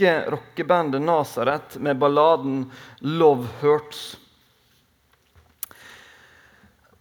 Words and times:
rockebandet 0.00 1.02
Nazaret 1.02 1.76
med 1.76 1.98
balladen 1.98 2.70
'Love 3.00 3.48
Hurts'. 3.60 4.16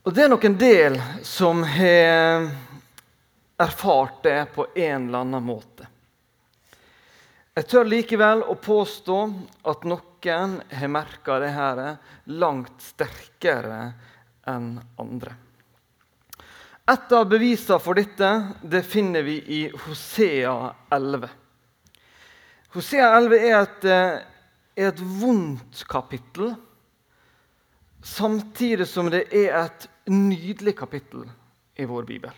Og 0.03 0.13
Det 0.13 0.23
er 0.23 0.29
nok 0.29 0.43
en 0.43 0.57
del 0.57 1.01
som 1.23 1.63
har 1.63 2.49
erfart 3.57 4.23
det 4.23 4.45
på 4.55 4.67
en 4.75 5.07
eller 5.07 5.19
annen 5.19 5.43
måte. 5.43 5.87
Jeg 7.53 7.67
tør 7.67 7.85
likevel 7.85 8.41
å 8.47 8.55
påstå 8.55 9.17
at 9.69 9.83
noen 9.83 10.55
har 10.71 10.87
merka 10.87 11.37
det 11.43 11.51
her 11.53 11.81
langt 12.25 12.81
sterkere 12.81 13.93
enn 14.47 14.79
andre. 14.97 15.35
Et 16.91 17.11
av 17.13 17.27
bevisene 17.29 17.77
for 17.79 17.99
dette 17.99 18.31
det 18.63 18.81
finner 18.87 19.21
vi 19.27 19.37
i 19.59 19.61
Hosea 19.69 20.73
11. 20.89 21.29
Hosea 22.71 23.09
11 23.17 23.39
er 23.39 23.57
et, 23.59 23.85
er 24.79 24.91
et 24.93 25.01
vondt 25.01 25.81
kapittel, 25.91 26.53
samtidig 28.01 28.87
som 28.87 29.09
det 29.11 29.25
er 29.35 29.57
et 29.59 29.89
nydelig 30.07 30.77
kapittel 30.79 31.25
i 31.75 31.87
vår 31.89 32.07
bibel. 32.07 32.31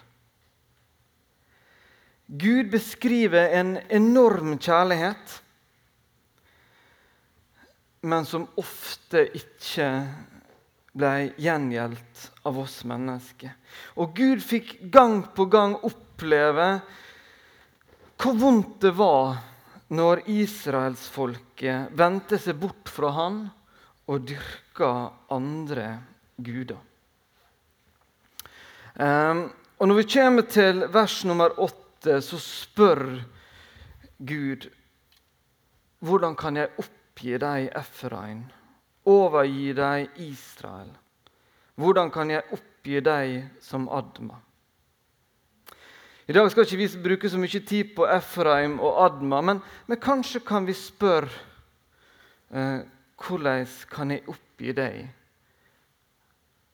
Gud 2.26 2.72
beskriver 2.74 3.54
en 3.60 3.78
enorm 3.94 4.58
kjærlighet, 4.58 5.38
men 8.02 8.26
som 8.26 8.50
ofte 8.58 9.28
ikke 9.38 9.88
ble 10.98 11.14
gjengjeldt 11.38 12.28
av 12.50 12.58
oss 12.66 12.82
mennesker. 12.90 13.54
Og 14.02 14.18
Gud 14.18 14.42
fikk 14.42 14.80
gang 14.94 15.22
på 15.36 15.46
gang 15.46 15.78
oppleve 15.86 16.70
hvor 18.18 18.38
vondt 18.40 18.80
det 18.82 18.98
var 18.98 19.53
når 19.94 20.24
israelsfolket 20.32 21.94
vendte 21.98 22.40
seg 22.42 22.58
bort 22.62 22.90
fra 22.90 23.12
han 23.18 23.44
og 24.10 24.26
dyrka 24.28 24.90
andre 25.34 25.88
guder. 26.38 26.80
Um, 28.94 29.48
og 29.80 29.88
Når 29.88 29.96
vi 29.96 30.04
kommer 30.14 30.46
til 30.48 30.86
vers 30.94 31.24
nummer 31.26 31.60
åtte, 31.60 32.22
så 32.22 32.38
spør 32.40 33.24
Gud 34.20 34.70
hvordan 36.04 36.36
kan 36.36 36.58
jeg 36.60 36.72
oppgi 36.78 37.38
deg, 37.40 37.70
Efrain, 37.80 38.44
overgi 39.08 39.72
deg, 39.74 40.10
Israel? 40.20 40.90
Hvordan 41.80 42.12
kan 42.12 42.30
jeg 42.30 42.44
oppgi 42.52 43.00
deg 43.00 43.38
som 43.64 43.88
Adma? 43.88 44.42
I 46.28 46.34
dag 46.34 46.52
skal 46.52 46.64
ikke 46.64 46.80
vi 46.80 47.04
bruke 47.04 47.30
så 47.30 47.40
mye 47.42 47.64
tid 47.68 47.96
på 47.98 48.08
Efraim 48.08 48.78
og 48.80 49.02
Adma, 49.06 49.42
men, 49.42 49.60
men 49.88 50.00
kanskje 50.00 50.40
kan 50.48 50.68
vi 50.68 50.76
spørre 50.78 51.32
eh, 52.54 52.86
hvordan 53.24 53.68
kan 53.92 54.12
jeg 54.12 54.26
oppgi 54.32 54.76
deg? 54.78 55.04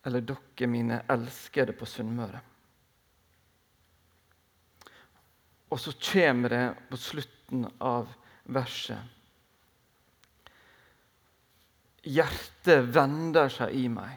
eller 0.06 0.24
dere 0.24 0.68
mine 0.68 1.02
elskede 1.12 1.76
på 1.78 1.86
Sunnmøre. 1.86 2.42
Og 5.70 5.80
så 5.80 5.94
kommer 6.02 6.50
det 6.50 6.66
på 6.90 6.98
slutten 6.98 7.68
av 7.78 8.10
verset 8.50 9.16
Hjertet 12.10 12.88
vender 12.96 13.52
seg 13.52 13.76
i 13.76 13.84
meg. 13.92 14.14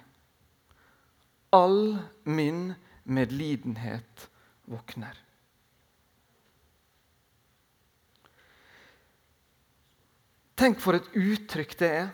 All 1.52 1.98
min 2.24 2.70
medlidenhet 3.02 4.28
våkner. 4.70 5.18
Tenk 10.58 10.78
for 10.82 10.94
et 10.94 11.08
uttrykk 11.16 11.78
det 11.80 11.88
er. 12.02 12.10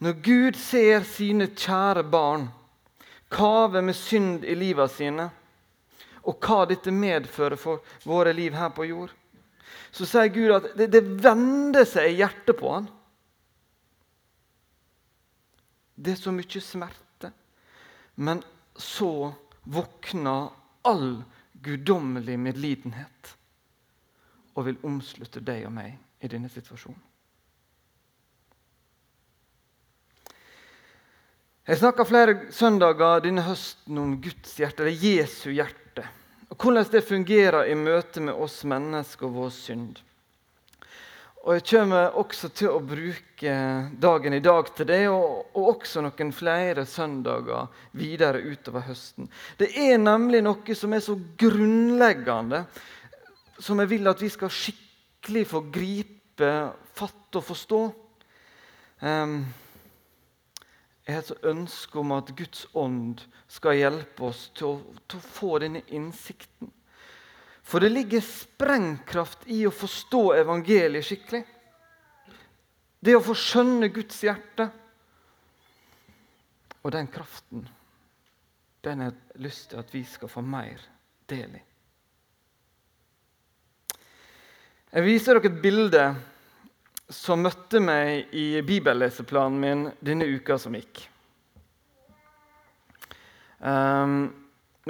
Når 0.00 0.16
Gud 0.24 0.56
ser 0.56 1.04
sine 1.04 1.50
kjære 1.52 2.02
barn 2.08 2.48
kave 3.30 3.82
med 3.84 3.94
synd 3.94 4.44
i 4.44 4.56
livet 4.58 4.90
sine, 4.90 5.28
og 6.26 6.40
hva 6.44 6.64
dette 6.68 6.92
medfører 6.92 7.60
for 7.60 7.84
våre 8.08 8.32
liv 8.36 8.56
her 8.56 8.72
på 8.74 8.88
jord, 8.88 9.12
så 9.90 10.06
sier 10.06 10.32
Gud 10.32 10.54
at 10.54 10.70
det, 10.78 10.90
det 10.92 11.02
vender 11.22 11.86
seg 11.88 12.10
i 12.10 12.18
hjertet 12.20 12.58
på 12.58 12.72
han. 12.72 12.88
Det 16.00 16.14
er 16.14 16.20
så 16.20 16.32
mye 16.32 16.62
smerte. 16.64 17.30
Men 18.16 18.42
så 18.80 19.32
våkner 19.62 20.50
all 20.88 21.22
guddommelig 21.52 22.38
medlidenhet 22.40 23.36
og 24.56 24.66
vil 24.66 24.80
omslutte 24.86 25.42
deg 25.44 25.66
og 25.68 25.74
meg 25.76 25.94
i 26.20 26.28
denne 26.28 26.50
situasjonen. 26.52 27.00
Jeg 31.70 31.78
snakka 31.78 32.02
flere 32.08 32.34
søndager 32.50 33.20
denne 33.22 33.44
høsten 33.46 33.98
om 34.00 34.16
Guds 34.22 34.56
hjerte, 34.58 34.82
eller 34.82 34.96
Jesu 34.96 35.52
hjerte. 35.52 36.02
Og 36.50 36.56
Hvordan 36.56 36.88
det 36.90 37.04
fungerer 37.06 37.68
i 37.70 37.76
møte 37.78 38.22
med 38.24 38.34
oss 38.34 38.64
mennesker 38.66 39.28
og 39.28 39.36
vår 39.36 39.52
synd. 39.54 40.00
Og 41.40 41.54
Jeg 41.54 41.64
kommer 41.70 42.16
også 42.20 42.50
til 42.52 42.68
å 42.68 42.82
bruke 42.84 43.52
dagen 44.02 44.34
i 44.36 44.42
dag 44.44 44.66
til 44.76 44.88
det, 44.90 45.06
og, 45.08 45.54
og 45.56 45.70
også 45.72 46.02
noen 46.04 46.32
flere 46.36 46.84
søndager 46.84 47.70
videre 47.96 48.42
utover 48.44 48.84
høsten. 48.90 49.30
Det 49.56 49.70
er 49.72 49.96
nemlig 49.96 50.42
noe 50.44 50.76
som 50.76 50.92
er 50.92 51.00
så 51.04 51.16
grunnleggende, 51.40 52.66
som 53.56 53.80
jeg 53.80 53.92
vil 53.94 54.12
at 54.12 54.20
vi 54.20 54.28
skal 54.32 54.52
skikkelig 54.52 55.46
få 55.48 55.62
gripe, 55.72 56.52
fatt 57.00 57.40
og 57.40 57.46
forstå. 57.48 57.80
Um, 59.00 59.40
jeg 61.06 61.16
har 61.16 61.24
et 61.24 61.48
ønske 61.48 61.98
om 61.98 62.12
at 62.12 62.34
Guds 62.36 62.66
ånd 62.76 63.24
skal 63.50 63.78
hjelpe 63.80 64.28
oss 64.28 64.44
til 64.54 64.68
å, 64.68 64.98
til 65.08 65.18
å, 65.18 65.28
få 65.40 65.56
denne 65.64 65.80
innsikten. 65.88 66.68
For 67.70 67.78
det 67.82 67.92
ligger 67.94 68.22
sprengkraft 68.24 69.46
i 69.46 69.62
å 69.68 69.70
forstå 69.70 70.22
evangeliet 70.40 71.06
skikkelig. 71.06 71.44
Det 73.00 73.14
å 73.14 73.22
få 73.22 73.36
skjønne 73.38 73.92
Guds 73.94 74.18
hjerte. 74.26 74.66
Og 76.82 76.90
den 76.96 77.06
kraften 77.12 77.68
den 78.80 79.02
har 79.04 79.10
jeg 79.12 79.44
lyst 79.44 79.68
til 79.70 79.82
at 79.82 79.90
vi 79.92 80.00
skal 80.08 80.30
få 80.32 80.40
mer 80.40 80.80
del 81.28 81.58
i. 81.58 81.62
Jeg 84.90 85.06
viser 85.06 85.36
dere 85.36 85.52
et 85.52 85.62
bilde 85.62 86.04
som 87.12 87.44
møtte 87.44 87.78
meg 87.84 88.32
i 88.34 88.62
bibelleseplanen 88.66 89.60
min 89.60 89.84
denne 90.00 90.26
uka 90.26 90.56
som 90.58 90.74
gikk. 90.74 91.04
Um, 93.60 94.30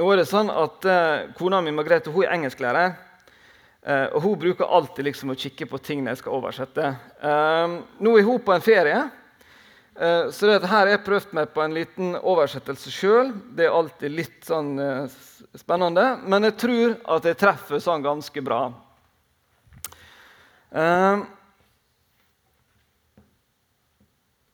nå 0.00 0.08
er 0.08 0.22
det 0.22 0.28
sånn 0.30 0.48
at 0.48 0.86
uh, 0.88 1.30
Kona 1.36 1.60
mi 1.60 1.74
Margrethe 1.76 2.12
hun 2.14 2.24
er 2.24 2.32
engelsklærer. 2.32 2.94
Uh, 3.84 4.06
og 4.16 4.22
Hun 4.24 4.38
bruker 4.40 4.68
alltid 4.68 5.06
liksom 5.10 5.32
å 5.32 5.36
kikke 5.36 5.68
på 5.68 5.80
ting 5.84 6.06
jeg 6.08 6.20
skal 6.20 6.36
oversette. 6.38 6.86
Um, 7.20 7.80
nå 8.00 8.14
er 8.16 8.24
hun 8.24 8.40
på 8.44 8.54
en 8.54 8.64
ferie, 8.64 9.02
uh, 10.00 10.30
så 10.32 10.48
det 10.48 10.60
her 10.64 10.72
har 10.72 10.92
jeg 10.94 11.04
prøvd 11.04 11.34
meg 11.36 11.52
på 11.52 11.64
en 11.64 11.76
liten 11.76 12.14
oversettelse 12.16 12.92
sjøl. 12.94 13.34
Det 13.56 13.68
er 13.68 13.76
alltid 13.76 14.16
litt 14.16 14.48
sånn 14.48 14.78
spennende, 15.60 16.06
men 16.24 16.48
jeg 16.48 16.56
tror 16.64 16.96
at 17.16 17.28
jeg 17.28 17.40
treffer 17.44 17.84
sånn 17.84 18.04
ganske 18.04 18.44
bra. 18.46 18.62
Um, 20.70 21.28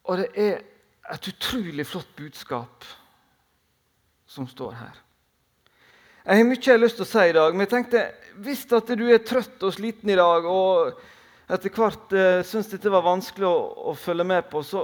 Og 0.07 0.21
det 0.23 0.29
er 0.39 0.63
et 1.11 1.29
utrolig 1.31 1.87
flott 1.87 2.11
budskap 2.19 2.85
som 4.31 4.47
står 4.49 4.79
her. 4.79 5.06
Jeg 6.27 6.41
har 6.41 6.47
mye 6.49 6.59
jeg 6.59 6.75
har 6.75 6.81
lyst 6.83 6.97
til 6.99 7.05
å 7.05 7.07
si 7.07 7.23
i 7.31 7.35
dag, 7.37 7.53
men 7.55 7.63
jeg 7.63 7.71
tenkte, 7.71 8.01
hvis 8.43 8.65
at 8.75 8.89
du 8.99 9.05
er 9.15 9.21
trøtt 9.23 9.63
og 9.63 9.75
sliten 9.77 10.11
i 10.11 10.17
dag 10.19 10.47
og 10.51 10.97
etter 11.47 11.71
hvert 11.71 12.15
eh, 12.19 12.41
syns 12.43 12.73
dette 12.73 12.91
var 12.91 13.05
vanskelig 13.07 13.47
å, 13.47 13.61
å, 13.87 13.93
følge 13.95 14.27
med 14.27 14.49
på, 14.51 14.65
så 14.67 14.83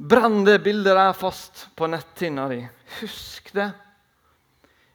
brenn 0.00 0.46
det 0.46 0.62
bildet 0.64 0.96
der 0.96 1.12
fast 1.12 1.66
på 1.76 1.90
netthinna 1.92 2.46
di. 2.48 2.62
Husk 3.02 3.52
det. 3.52 3.68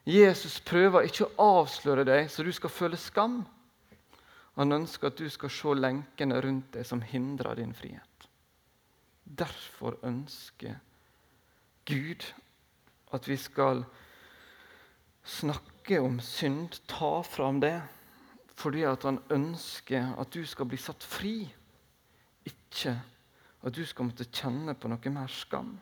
Jesus 0.08 0.58
prøver 0.66 1.06
ikke 1.06 1.28
å 1.28 1.46
avsløre 1.60 2.02
deg 2.08 2.26
så 2.34 2.42
du 2.42 2.50
skal 2.56 2.74
føle 2.74 2.98
skam. 2.98 3.38
Han 4.58 4.80
ønsker 4.80 5.12
at 5.12 5.22
du 5.22 5.30
skal 5.30 5.54
se 5.54 5.76
lenkene 5.78 6.42
rundt 6.42 6.74
deg 6.74 6.90
som 6.90 7.06
hindrer 7.06 7.62
din 7.62 7.70
frihet. 7.70 8.28
Derfor 9.22 10.00
ønsker 10.02 10.80
Gud 11.86 12.26
at 13.14 13.30
vi 13.30 13.38
skal 13.38 13.86
snakke 15.28 16.00
om 16.00 16.20
synd, 16.24 16.80
ta 16.86 17.22
fram 17.22 17.60
det, 17.60 17.76
fordi 18.58 18.84
at 18.88 19.04
han 19.06 19.20
ønsker 19.30 20.14
at 20.18 20.32
du 20.34 20.42
skal 20.48 20.68
bli 20.70 20.80
satt 20.80 21.04
fri, 21.04 21.36
ikke 22.48 22.94
at 23.62 23.74
du 23.74 23.84
skal 23.86 24.08
måtte 24.08 24.28
kjenne 24.30 24.74
på 24.78 24.90
noe 24.90 25.12
mer 25.14 25.30
skam. 25.32 25.76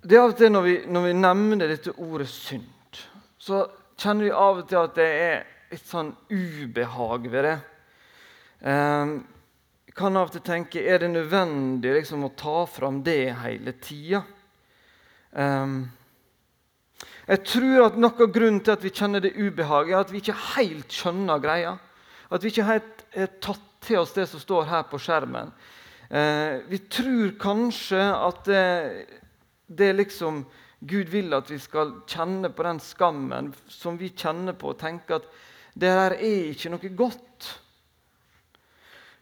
Det 0.00 0.16
er 0.16 0.22
av 0.24 0.32
og 0.32 0.38
til 0.38 0.48
når 0.48 0.64
vi, 0.64 0.74
når 0.88 1.02
vi 1.04 1.16
nevner 1.18 1.68
dette 1.68 1.92
ordet 2.00 2.30
synd, 2.32 3.00
så 3.36 3.66
kjenner 4.00 4.30
vi 4.30 4.32
av 4.32 4.62
og 4.62 4.68
til 4.70 4.80
at 4.80 4.96
det 4.96 5.08
er 5.12 5.42
et 5.70 5.84
sånn 5.84 6.14
ubehag 6.32 7.28
ved 7.30 7.46
det. 7.46 7.58
Eh, 8.64 9.12
kan 10.00 10.16
av 10.16 10.30
og 10.30 10.34
til 10.34 10.44
tenke 10.46 10.80
er 10.80 11.02
det 11.02 11.10
nødvendig 11.12 11.92
liksom, 11.98 12.24
å 12.24 12.32
ta 12.32 12.64
fram 12.70 13.02
det 13.04 13.34
hele 13.42 13.76
tida. 13.82 14.22
Um, 15.30 15.90
jeg 17.30 17.44
tror 17.46 17.84
at 17.86 17.98
Noe 18.00 18.24
av 18.26 18.32
grunnen 18.34 18.62
til 18.64 18.74
at 18.74 18.82
vi 18.82 18.90
kjenner 18.90 19.22
det 19.22 19.36
ubehaget, 19.38 19.92
er 19.94 20.00
at 20.02 20.10
vi 20.10 20.22
ikke 20.22 20.38
helt 20.56 20.94
skjønner 20.94 21.42
greia. 21.42 21.76
At 22.30 22.42
vi 22.42 22.50
ikke 22.50 22.66
helt 22.66 23.04
har 23.14 23.30
tatt 23.42 23.68
til 23.86 24.00
oss 24.02 24.14
det 24.16 24.26
som 24.30 24.42
står 24.42 24.66
her 24.70 24.88
på 24.90 24.98
skjermen. 25.00 25.52
Uh, 26.10 26.66
vi 26.70 26.80
tror 26.90 27.36
kanskje 27.40 28.00
at 28.00 28.42
det, 28.48 28.64
det 29.66 29.92
liksom 29.94 30.42
Gud 30.80 31.10
vil 31.12 31.34
at 31.36 31.50
vi 31.52 31.58
skal 31.60 31.98
kjenne 32.08 32.50
på 32.56 32.64
den 32.64 32.80
skammen 32.80 33.52
som 33.68 33.98
vi 34.00 34.10
kjenner 34.16 34.56
på, 34.56 34.72
og 34.72 34.80
tenke 34.80 35.18
at 35.20 35.26
det 35.76 35.90
her 35.92 36.16
er 36.16 36.50
ikke 36.50 36.72
noe 36.72 36.92
godt. 36.96 37.50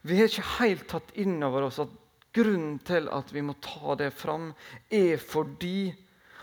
Vi 0.07 0.17
har 0.21 0.31
ikke 0.31 0.53
helt 0.61 0.87
tatt 0.89 1.11
inn 1.19 1.37
over 1.45 1.67
oss 1.67 1.81
at 1.83 1.91
grunnen 2.39 2.79
til 2.87 3.11
at 3.13 3.33
vi 3.35 3.43
må 3.45 3.59
ta 3.63 3.99
det 3.99 4.13
fram, 4.15 4.53
er 4.89 5.19
fordi 5.19 5.91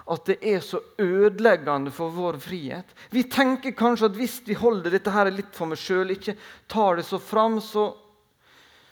at 0.06 0.28
det 0.30 0.38
er 0.46 0.60
så 0.62 0.80
ødeleggende 1.02 1.92
for 1.92 2.14
vår 2.14 2.38
frihet. 2.38 2.92
Vi 3.10 3.24
tenker 3.32 3.74
kanskje 3.74 4.12
at 4.12 4.18
hvis 4.20 4.38
vi 4.46 4.58
holder 4.60 4.94
dette 4.94 5.14
her 5.14 5.32
litt 5.34 5.56
for 5.56 5.72
meg 5.72 5.82
sjøl, 5.82 6.14
ikke 6.14 6.36
tar 6.70 7.00
det 7.00 7.08
så 7.08 7.18
fram, 7.18 7.58
så, 7.64 7.88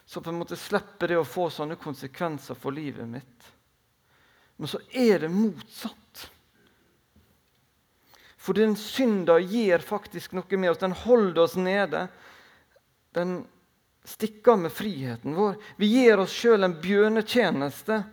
så 0.05 0.23
på 0.23 0.33
en 0.33 0.39
måte 0.41 0.57
slipper 0.57 1.13
det 1.13 1.19
å 1.21 1.27
få 1.27 1.51
sånne 1.53 1.77
konsekvenser 1.81 2.57
for 2.57 2.73
livet 2.73 3.05
mitt. 3.09 3.51
Men 4.57 4.71
så 4.71 4.81
er 4.89 5.21
det 5.21 5.29
motsatt. 5.33 6.29
For 8.43 8.57
den 8.57 8.73
synda 8.75 9.37
gjør 9.39 9.85
faktisk 9.85 10.33
noe 10.35 10.57
med 10.59 10.73
oss. 10.73 10.81
Den 10.81 10.97
holder 11.05 11.45
oss 11.45 11.55
nede. 11.55 12.07
Den 13.15 13.43
stikker 14.03 14.55
med 14.55 14.71
friheten 14.71 15.35
vår. 15.35 15.55
Vi 15.77 15.87
gir 15.87 16.19
oss 16.19 16.33
sjøl 16.35 16.63
en 16.63 16.75
bjørnetjeneste 16.81 18.03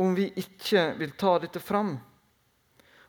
om 0.00 0.14
vi 0.14 0.30
ikke 0.40 0.92
vil 0.98 1.12
ta 1.18 1.38
dette 1.42 1.60
fram. 1.60 1.96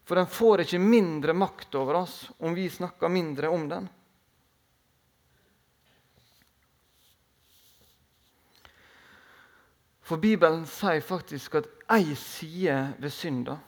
For 0.03 0.17
den 0.19 0.27
får 0.27 0.65
ikke 0.65 0.81
mindre 0.81 1.33
makt 1.37 1.75
over 1.79 2.01
oss 2.01 2.15
om 2.39 2.55
vi 2.57 2.69
snakker 2.69 3.09
mindre 3.09 3.49
om 3.49 3.67
den. 3.69 3.89
For 10.01 10.19
Bibelen 10.19 10.65
sier 10.67 11.03
faktisk 11.05 11.61
at 11.61 11.69
ei 11.95 12.15
side 12.19 12.79
ved 12.99 13.13
synda 13.15 13.61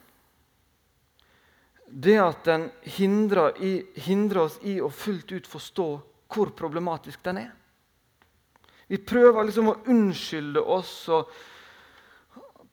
det 1.93 2.17
at 2.17 2.45
den 2.45 2.71
hindrer, 2.81 3.53
i, 3.63 3.85
hindrer, 4.01 4.47
oss 4.47 4.57
i 4.65 4.79
å 4.81 4.89
fullt 4.89 5.31
ut 5.31 5.47
forstå 5.47 5.87
hvor 6.33 6.49
problematisk 6.57 7.21
den 7.25 7.43
er. 7.43 7.51
Vi 8.87 8.97
prøver 8.97 9.47
liksom 9.47 9.71
å 9.71 9.77
unnskylde 9.89 10.61
oss 10.61 10.93
og 11.13 11.31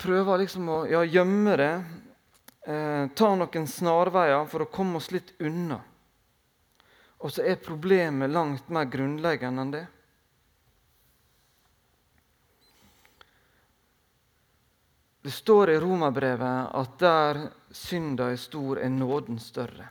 prøver 0.00 0.42
liksom 0.42 0.68
å 0.68 0.80
ja, 0.90 1.04
gjemme 1.04 1.56
det. 1.60 1.72
Eh, 2.66 3.04
ta 3.16 3.30
noen 3.36 3.68
snarveier 3.68 4.48
for 4.50 4.64
å 4.64 4.72
komme 4.72 5.00
oss 5.00 5.10
litt 5.14 5.32
unna. 5.38 5.80
Og 7.20 7.32
så 7.32 7.44
er 7.44 7.60
problemet 7.60 8.32
langt 8.32 8.68
mer 8.72 8.88
grunnleggende 8.88 9.64
enn 9.64 9.74
det. 9.74 9.86
Det 15.20 15.32
står 15.36 15.70
i 15.70 15.80
Romerbrevet 15.80 16.70
at 16.80 16.94
der 17.00 17.42
synda 17.76 18.30
er 18.32 18.38
stor, 18.40 18.78
er 18.80 18.88
nåden 18.88 19.36
større. 19.38 19.90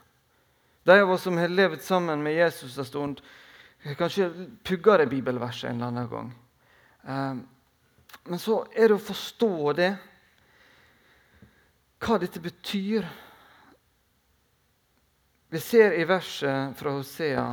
De 0.82 0.96
av 0.98 1.10
oss 1.14 1.22
som 1.22 1.38
har 1.38 1.52
levd 1.52 1.84
sammen 1.86 2.22
med 2.22 2.34
Jesus 2.34 2.78
en 2.78 2.88
stund, 2.88 3.20
kanskje 3.96 4.28
pugger 4.66 4.98
det 4.98 5.10
bibelverset 5.10 5.70
en 5.70 5.76
eller 5.76 5.86
annen 5.86 6.08
gang. 6.10 6.30
Ehm, 7.08 7.42
men 8.24 8.38
så 8.38 8.60
er 8.74 8.90
det 8.90 8.98
å 8.98 9.02
forstå 9.02 9.72
det, 9.78 9.90
hva 12.00 12.18
dette 12.20 12.40
betyr. 12.40 13.06
Vi 15.50 15.60
ser 15.60 15.96
i 15.98 16.06
verset 16.08 16.76
fra 16.78 16.92
Hosea 16.96 17.46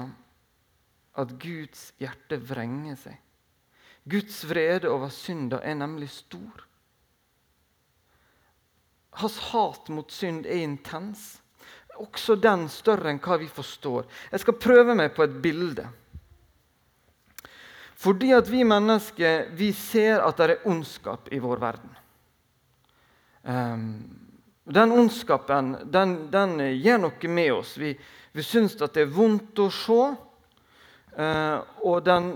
at 1.17 1.33
Guds 1.41 1.91
hjerte 2.01 2.39
vrenger 2.39 2.99
seg. 3.01 3.17
Guds 4.07 4.43
vrede 4.47 4.91
over 4.91 5.11
synda 5.11 5.59
er 5.63 5.75
nemlig 5.75 6.09
stor. 6.13 6.63
Hans 9.17 9.39
hat 9.49 9.89
mot 9.89 10.11
synd 10.13 10.45
er 10.45 10.61
intens. 10.61 11.39
Også 11.97 12.37
den 12.37 12.67
større 12.69 13.09
enn 13.09 13.19
hva 13.23 13.39
vi 13.41 13.49
forstår. 13.49 14.05
Jeg 14.31 14.43
skal 14.43 14.59
prøve 14.61 14.95
meg 14.95 15.15
på 15.17 15.25
et 15.25 15.39
bilde. 15.41 15.87
Fordi 17.97 18.31
at 18.37 18.49
vi 18.49 18.61
mennesker 18.67 19.49
vi 19.57 19.71
ser 19.73 20.21
at 20.21 20.37
det 20.37 20.49
er 20.51 20.67
ondskap 20.69 21.31
i 21.33 21.39
vår 21.41 21.61
verden. 21.61 21.95
Um, 23.41 23.87
den 24.67 24.91
ondskapen 24.91 25.73
den, 25.91 26.17
den, 26.31 26.59
gjør 26.77 27.01
noe 27.07 27.31
med 27.31 27.53
oss. 27.55 27.77
Vi, 27.79 27.95
vi 28.31 28.45
syns 28.45 28.75
at 28.81 28.93
det 28.93 29.07
er 29.07 29.15
vondt 29.15 29.63
å 29.63 29.69
se. 29.73 30.01
Uh, 31.17 31.57
og 31.87 32.03
den 32.05 32.35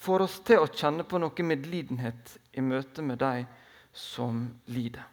får 0.00 0.24
oss 0.24 0.38
til 0.46 0.62
å 0.62 0.70
kjenne 0.70 1.04
på 1.04 1.20
noe 1.20 1.44
medlidenhet 1.44 2.38
i 2.56 2.64
møte 2.64 3.04
med 3.04 3.20
de 3.20 3.44
som 3.92 4.46
lider. 4.72 5.04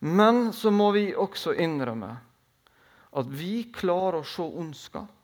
Men 0.00 0.48
så 0.56 0.72
må 0.72 0.90
vi 0.96 1.10
også 1.14 1.52
innrømme 1.54 2.10
at 3.20 3.30
vi 3.30 3.66
klarer 3.74 4.22
å 4.22 4.26
se 4.26 4.42
ondskap 4.42 5.19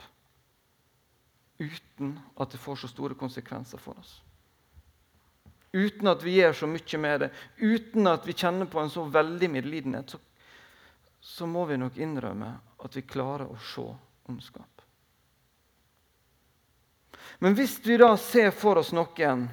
uten 1.58 2.14
at 2.36 2.52
det 2.52 2.60
får 2.60 2.76
så 2.82 2.90
store 2.90 3.16
konsekvenser 3.18 3.80
for 3.80 3.98
oss. 3.98 4.20
Uten 5.72 6.08
at 6.08 6.22
vi 6.24 6.38
gjør 6.38 6.54
så 6.56 6.68
mye 6.70 7.00
med 7.00 7.20
det, 7.20 7.30
uten 7.58 8.08
at 8.08 8.26
vi 8.26 8.36
kjenner 8.36 8.68
på 8.70 8.80
en 8.80 8.92
så 8.92 9.04
veldig 9.12 9.50
medlidenhet, 9.50 10.10
så, 10.10 10.20
så 11.20 11.46
må 11.46 11.66
vi 11.68 11.76
nok 11.80 11.98
innrømme 12.00 12.52
at 12.84 12.96
vi 12.96 13.04
klarer 13.04 13.50
å 13.50 13.58
se 13.60 13.84
ondskap. 14.30 14.82
Men 17.38 17.56
hvis 17.58 17.76
vi 17.84 17.98
da 18.00 18.14
ser 18.16 18.54
for 18.56 18.80
oss 18.80 18.94
noen 18.96 19.48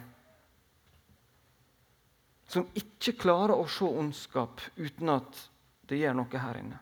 som 2.54 2.68
ikke 2.78 3.16
klarer 3.18 3.58
å 3.58 3.66
se 3.72 3.88
ondskap 3.88 4.62
uten 4.78 5.10
at 5.10 5.40
det 5.90 6.00
gjør 6.00 6.20
noe 6.20 6.42
her 6.46 6.60
inne. 6.60 6.80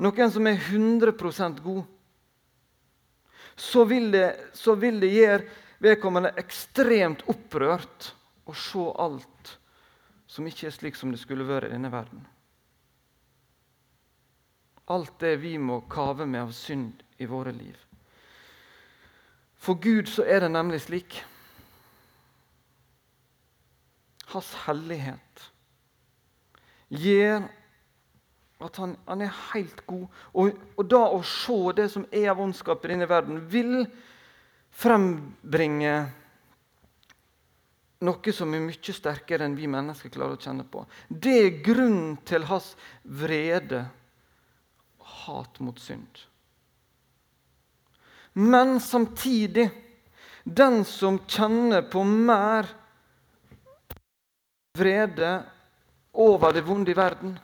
Noen 0.00 0.32
som 0.32 0.46
er 0.48 0.60
100% 0.60 1.62
god, 1.64 1.86
så 3.56 3.84
vil, 3.84 4.10
det, 4.12 4.50
så 4.54 4.74
vil 4.74 5.00
det 5.00 5.10
gjøre 5.12 5.44
vedkommende 5.80 6.32
ekstremt 6.40 7.24
opprørt 7.30 8.12
å 8.48 8.54
se 8.56 8.84
alt 9.00 9.56
som 10.30 10.46
ikke 10.46 10.68
er 10.68 10.74
slik 10.74 10.98
som 10.98 11.10
det 11.10 11.20
skulle 11.22 11.46
vært 11.48 11.70
i 11.70 11.74
denne 11.74 11.90
verden. 11.92 12.22
Alt 14.90 15.18
det 15.22 15.36
vi 15.42 15.56
må 15.58 15.80
kave 15.90 16.26
med 16.26 16.44
av 16.48 16.54
synd 16.54 17.02
i 17.18 17.26
våre 17.30 17.52
liv. 17.54 17.76
For 19.60 19.78
Gud 19.78 20.08
så 20.08 20.24
er 20.24 20.44
det 20.44 20.52
nemlig 20.54 20.80
slik 20.86 21.20
hans 24.30 24.50
hellighet 24.64 25.50
gjør 26.90 27.48
at 28.60 28.76
han, 28.76 28.94
han 29.06 29.24
er 29.24 29.36
helt 29.52 29.82
god. 29.88 30.06
Og, 30.34 30.56
og, 30.76 30.86
da 30.88 31.02
å 31.08 31.20
se 31.26 31.58
det 31.78 31.88
som 31.92 32.06
er 32.12 32.30
av 32.32 32.40
ondskap 32.42 32.84
i 32.84 32.92
denne 32.92 33.08
verden, 33.10 33.40
vil 33.50 33.84
frembringe 34.70 35.94
noe 38.06 38.32
som 38.32 38.54
er 38.56 38.64
mye 38.64 38.96
sterkere 38.96 39.44
enn 39.44 39.56
vi 39.58 39.68
mennesker 39.68 40.12
klarer 40.12 40.38
å 40.38 40.40
kjenne 40.40 40.64
på. 40.64 40.84
Det 41.08 41.36
er 41.36 41.62
grunnen 41.64 42.16
til 42.28 42.46
hans 42.48 42.72
vrede 43.04 43.84
hat 45.20 45.60
mot 45.60 45.80
synd. 45.80 46.24
Men 48.32 48.78
samtidig, 48.80 49.68
den 50.44 50.84
som 50.88 51.18
kjenner 51.28 51.82
på 51.90 52.04
mer 52.06 52.68
vrede 54.78 55.32
over 56.12 56.54
det 56.54 56.62
vonde 56.64 56.92
i 56.92 56.96
verden, 56.96 57.34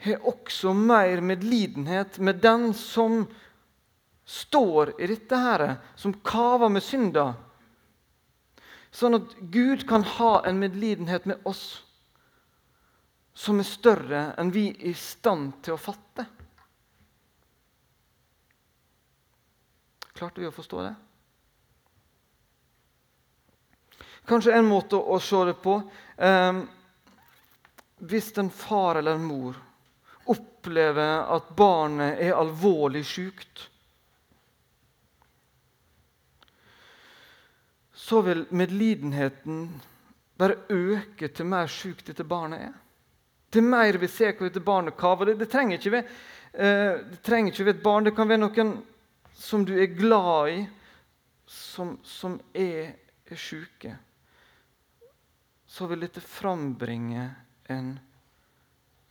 har 0.00 0.26
også 0.26 0.72
mer 0.74 1.20
medlidenhet 1.20 2.18
med 2.18 2.40
den 2.40 2.72
som 2.74 3.26
står 4.24 4.94
i 5.00 5.06
dette 5.10 5.36
her, 5.36 5.64
som 5.96 6.14
kaver 6.24 6.70
med 6.72 6.84
synda. 6.84 7.34
Sånn 8.90 9.18
at 9.20 9.36
Gud 9.52 9.86
kan 9.88 10.06
ha 10.16 10.40
en 10.46 10.58
medlidenhet 10.62 11.26
med 11.28 11.46
oss 11.46 11.82
som 13.36 13.60
er 13.60 13.68
større 13.68 14.22
enn 14.40 14.50
vi 14.54 14.68
er 14.72 14.90
i 14.90 14.94
stand 14.98 15.60
til 15.64 15.76
å 15.76 15.80
fatte. 15.80 16.26
Klarte 20.16 20.42
vi 20.42 20.48
å 20.48 20.54
forstå 20.54 20.82
det? 20.84 20.92
Kanskje 24.28 24.54
en 24.54 24.68
måte 24.68 24.98
å 24.98 25.16
se 25.22 25.38
det 25.48 25.56
på 25.64 25.80
eh, 26.20 26.60
Hvis 28.04 28.28
en 28.38 28.50
far 28.52 29.00
eller 29.00 29.16
en 29.16 29.24
mor 29.26 29.56
opp, 30.60 30.66
opplever 30.66 31.24
at 31.34 31.56
barnet 31.56 32.20
er 32.20 32.36
alvorlig 32.36 33.04
sykt, 33.06 33.68
så 37.94 38.20
vil 38.22 38.46
medlidenheten 38.50 39.80
bare 40.36 40.56
øke 40.68 41.28
til 41.28 41.46
mer 41.46 41.66
sjukt 41.66 42.06
dette 42.06 42.24
barnet 42.24 42.60
er. 42.60 42.72
Til 43.50 43.62
mer 43.62 43.98
vi 43.98 44.08
ser 44.08 44.36
hvor 44.36 44.48
dette 44.48 44.60
barnet 44.60 44.96
kaver. 44.96 45.26
Det, 45.26 45.38
det, 45.38 45.48
trenger 45.50 45.78
ikke 45.78 45.92
være, 45.92 46.06
eh, 46.54 47.00
det 47.10 47.22
trenger 47.22 47.52
ikke 47.52 47.64
være 47.64 47.76
et 47.76 47.82
barn. 47.82 48.04
Det 48.04 48.14
kan 48.14 48.28
være 48.28 48.40
noen 48.40 48.72
som 49.34 49.64
du 49.64 49.74
er 49.78 49.94
glad 49.94 50.50
i, 50.50 50.66
som, 51.46 51.98
som 52.02 52.40
er, 52.54 52.94
er 53.26 53.36
sjuke. 53.36 53.96
Så 55.66 55.86
vil 55.86 56.00
dette 56.00 56.20
frambringe 56.20 57.30
en, 57.70 57.98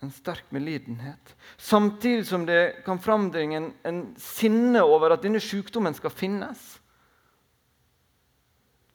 en 0.02 0.12
sterk 0.12 0.52
medlidenhet. 0.56 1.36
Samtidig 1.58 2.28
som 2.28 2.46
det 2.46 2.84
kan 2.86 3.00
frambringe 3.00 3.58
en, 3.58 3.72
en 3.84 4.02
sinne 4.18 4.82
over 4.84 5.16
at 5.16 5.24
denne 5.24 5.42
sykdommen 5.44 5.96
skal 5.98 6.14
finnes. 6.14 6.80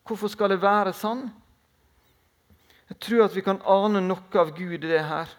Hvorfor 0.05 0.33
skal 0.33 0.53
det 0.53 0.63
være 0.63 0.93
sånn? 0.97 1.27
Jeg 2.89 3.01
tror 3.01 3.25
at 3.25 3.37
vi 3.37 3.45
kan 3.45 3.63
ane 3.69 4.03
noe 4.05 4.41
av 4.41 4.53
Gud 4.57 4.85
i 4.85 4.91
det 4.91 5.05
her. 5.09 5.31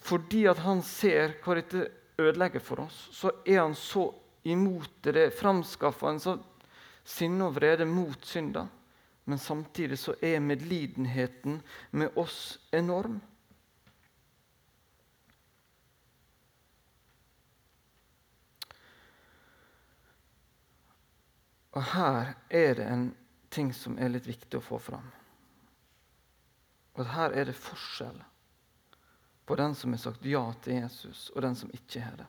Fordi 0.00 0.44
at 0.50 0.62
han 0.64 0.82
ser 0.86 1.36
hva 1.44 1.58
dette 1.58 1.88
ødelegger 2.20 2.62
for 2.62 2.86
oss, 2.86 3.08
så 3.12 3.32
er 3.44 3.60
han 3.62 3.74
så 3.76 4.06
imot 4.48 5.02
det. 5.02 5.12
Det 5.14 5.24
en 5.42 6.20
så 6.20 6.36
sinne 7.04 7.48
og 7.48 7.56
vrede 7.58 7.84
mot 7.84 8.24
synda. 8.26 8.66
Men 9.24 9.38
samtidig 9.38 9.98
så 9.98 10.14
er 10.22 10.40
medlidenheten 10.40 11.60
med 11.90 12.16
oss 12.18 12.58
enorm. 12.72 13.20
Og 21.76 21.82
her 21.92 22.34
er 22.48 22.74
det 22.74 22.86
en 22.86 23.06
ting 23.50 23.70
som 23.74 23.98
er 23.98 24.10
litt 24.10 24.26
viktig 24.26 24.58
å 24.58 24.64
få 24.64 24.78
fram. 24.82 25.06
Og 26.98 27.06
her 27.06 27.34
er 27.38 27.48
det 27.50 27.56
forskjell 27.58 28.18
på 29.46 29.56
den 29.58 29.74
som 29.74 29.94
har 29.94 30.02
sagt 30.02 30.26
ja 30.26 30.42
til 30.62 30.76
Jesus, 30.78 31.30
og 31.34 31.42
den 31.42 31.56
som 31.58 31.70
ikke 31.74 32.02
har 32.04 32.18
det. 32.20 32.26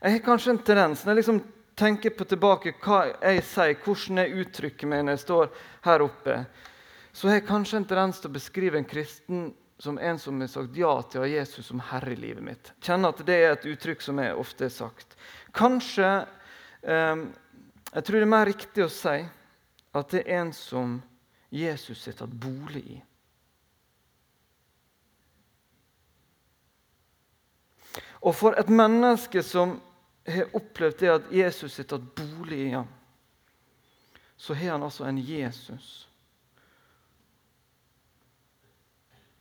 Jeg 0.00 0.16
har 0.16 0.24
kanskje 0.24 0.54
en 0.54 0.62
tendens 0.64 1.02
når 1.04 1.12
jeg 1.12 1.20
liksom 1.22 1.40
tenker 1.76 2.14
på 2.14 2.26
tilbake 2.28 2.74
hva 2.84 3.00
jeg 3.10 3.42
sier, 3.48 3.76
hvordan 3.84 4.22
jeg 4.22 4.44
uttrykker 4.44 4.90
meg 4.90 5.04
når 5.04 5.16
jeg 5.16 5.24
står 5.24 5.50
her 5.88 6.04
oppe, 6.04 6.38
så 7.14 7.28
har 7.28 7.38
jeg 7.38 7.46
kanskje 7.48 7.80
en 7.80 7.86
tendens 7.88 8.20
til 8.20 8.30
å 8.30 8.36
beskrive 8.36 8.80
en 8.80 8.88
kristen 8.88 9.44
som 9.78 9.98
en 9.98 10.18
som 10.18 10.40
har 10.40 10.50
sagt 10.52 10.76
ja 10.78 10.92
til 11.10 11.26
Jesus 11.28 11.68
som 11.68 11.82
herre 11.90 12.14
i 12.14 12.18
livet 12.18 12.44
mitt. 12.46 12.72
Kjenner 12.84 13.14
at 13.14 13.22
det 13.26 13.36
er 13.40 13.52
et 13.54 13.68
uttrykk 13.74 14.02
som 14.04 14.20
jeg 14.22 14.36
ofte 14.38 14.68
har 14.68 14.74
sagt. 14.74 15.16
Kanskje 15.56 16.10
jeg 16.84 18.04
tror 18.04 18.18
det 18.18 18.26
er 18.26 18.30
mer 18.34 18.46
riktig 18.48 18.84
å 18.84 18.92
si 18.92 19.16
at 19.94 20.10
det 20.12 20.24
er 20.24 20.40
en 20.42 20.52
som 20.56 20.98
Jesus 21.54 22.06
har 22.08 22.16
tatt 22.18 22.32
bolig 22.34 22.82
i. 22.96 23.00
Og 28.24 28.32
for 28.34 28.56
et 28.58 28.70
menneske 28.72 29.42
som 29.44 29.76
har 30.26 30.56
opplevd 30.56 31.00
det 31.00 31.12
at 31.12 31.32
Jesus 31.32 31.76
har 31.78 31.88
tatt 31.88 32.06
bolig 32.16 32.60
i 32.66 32.72
ham, 32.72 32.88
så 34.36 34.56
har 34.56 34.74
han 34.74 34.86
altså 34.86 35.04
en 35.04 35.20
Jesus 35.20 36.08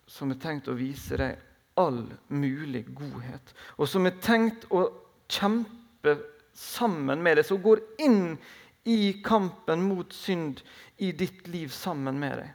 som 0.07 0.29
har 0.29 0.38
tenkt 0.43 0.69
å 0.69 0.77
vise 0.77 1.17
deg 1.17 1.39
all 1.79 2.03
mulig 2.29 2.83
godhet, 2.93 3.53
og 3.79 3.89
som 3.89 4.05
har 4.05 4.19
tenkt 4.21 4.67
å 4.69 4.85
kjempe 5.31 6.19
sammen 6.53 7.24
med 7.24 7.38
deg, 7.38 7.48
som 7.48 7.62
går 7.62 7.81
inn 8.03 8.38
i 8.83 9.13
kampen 9.24 9.83
mot 9.88 10.13
synd 10.13 10.62
i 10.98 11.12
ditt 11.12 11.48
liv 11.48 11.72
sammen 11.74 12.19
med 12.19 12.38
deg. 12.41 12.51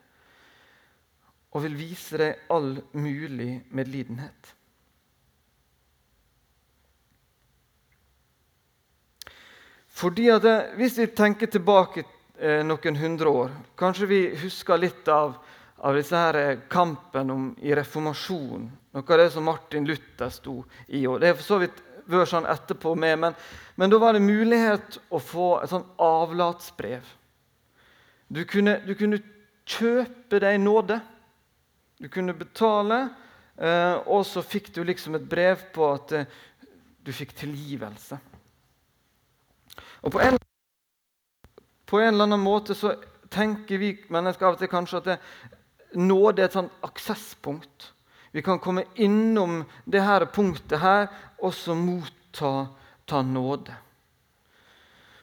Og 1.56 1.64
vil 1.64 1.78
vise 1.78 2.20
deg 2.20 2.48
all 2.52 2.76
mulig 2.92 3.62
medlidenhet. 3.74 4.54
Fordi 9.98 10.28
at 10.30 10.42
det, 10.42 10.56
Hvis 10.76 10.98
vi 10.98 11.06
tenker 11.10 11.50
tilbake 11.50 12.04
eh, 12.38 12.62
noen 12.62 12.96
hundre 12.96 13.28
år 13.28 13.54
Kanskje 13.74 14.06
vi 14.06 14.20
husker 14.44 14.78
litt 14.78 15.08
av, 15.10 15.34
av 15.82 15.96
disse 15.98 16.14
her 16.14 16.38
eh, 16.38 16.60
kampen 16.70 17.30
om, 17.34 17.48
i 17.58 17.74
reformasjonen. 17.74 18.68
Noe 18.94 19.14
av 19.14 19.18
det 19.18 19.30
som 19.34 19.44
Martin 19.48 19.88
Luther 19.88 20.30
sto 20.30 20.60
i. 20.86 21.06
og 21.06 21.18
Det 21.20 21.32
er 21.32 21.34
for 21.34 21.46
så 21.48 21.58
vidt 21.64 21.82
vært 22.16 22.30
sånn 22.32 22.48
etterpå 22.48 22.94
med, 22.96 23.18
men, 23.20 23.36
men, 23.76 23.90
da 23.92 24.00
var 24.00 24.16
det 24.16 24.24
mulighet 24.24 24.98
å 25.12 25.20
få 25.20 25.48
et 25.62 25.72
sånn 25.72 25.86
avlatsbrev. 26.00 27.04
Du 28.28 28.42
kunne, 28.48 28.78
du 28.84 28.94
kunne 28.96 29.20
kjøpe 29.68 30.40
deg 30.42 30.60
nåde. 30.62 31.00
Du 31.98 32.08
kunne 32.12 32.36
betale, 32.38 33.08
eh, 33.58 33.96
og 34.06 34.22
så 34.26 34.44
fikk 34.46 34.70
du 34.76 34.84
liksom 34.86 35.18
et 35.18 35.28
brev 35.28 35.64
på 35.74 35.88
at 35.90 36.14
eh, 36.14 36.28
du 37.02 37.12
fikk 37.12 37.34
tilgivelse. 37.36 38.18
Og 40.06 40.12
på 40.14 40.22
en, 40.22 40.38
på 41.88 42.00
en, 42.00 42.12
eller 42.12 42.28
annen 42.28 42.44
måte 42.44 42.76
så 42.78 42.94
tenker 43.32 43.80
vi 43.80 43.94
mennesker 44.12 44.46
av 44.46 44.56
og 44.56 44.62
til 44.62 44.70
kanskje 44.70 45.00
at 45.00 45.08
det, 45.08 45.18
nåde 45.98 46.44
er 46.44 46.50
et 46.50 46.56
sånt 46.56 46.84
aksesspunkt. 46.86 47.90
Vi 48.32 48.42
kan 48.42 48.58
komme 48.58 48.84
innom 48.94 49.64
det 49.84 50.02
her 50.04 50.26
punktet 50.32 50.80
her 50.80 51.08
og 51.38 51.54
så 51.54 51.74
motta 51.74 52.68
ta 53.08 53.22
nåde. 53.22 53.74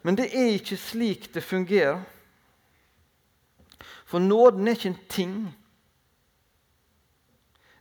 Men 0.02 0.18
det 0.18 0.30
er 0.34 0.56
ikke 0.58 0.78
slik 0.78 1.34
det 1.34 1.44
fungerer. 1.44 2.02
For 4.06 4.20
nåden 4.20 4.68
er 4.68 4.78
ikke 4.78 4.90
en 4.90 5.00
ting. 5.10 5.38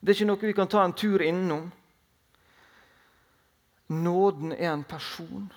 Det 0.00 0.12
er 0.12 0.16
ikke 0.16 0.28
noe 0.28 0.40
vi 0.40 0.56
kan 0.56 0.68
ta 0.68 0.84
en 0.84 0.96
tur 0.96 1.22
innom. 1.24 1.68
Nåden 3.88 4.52
er 4.52 4.72
en 4.72 4.84
person. 4.84 5.52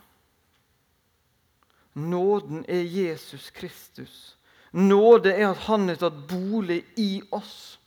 Nåden 1.93 2.65
er 2.67 2.83
Jesus 2.83 3.49
Kristus. 3.49 4.37
Nåde 4.71 5.31
er 5.33 5.49
at 5.49 5.65
han 5.67 5.87
har 5.87 5.99
tatt 5.99 6.19
bolig 6.29 6.83
i 6.99 7.21
oss. 7.31 7.79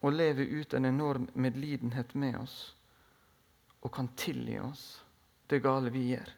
Og 0.00 0.14
lever 0.14 0.44
ut 0.60 0.74
en 0.74 0.84
enorm 0.84 1.28
medlidenhet 1.34 2.14
med 2.14 2.36
oss 2.38 2.58
og 3.82 3.92
kan 3.94 4.10
tilgi 4.18 4.58
oss 4.62 4.84
det 5.48 5.62
gale 5.64 5.90
vi 5.90 6.10
gjør. 6.12 6.34